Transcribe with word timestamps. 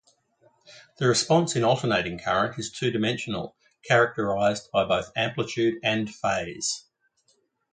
The 0.97 1.07
response 1.07 1.55
in 1.55 1.63
alternating 1.63 2.17
current 2.17 2.57
is 2.57 2.71
two-dimensional, 2.71 3.55
characterized 3.83 4.71
by 4.73 4.85
both 4.85 5.11
amplitude 5.15 5.75
and 5.83 6.11
phase. 6.11 6.85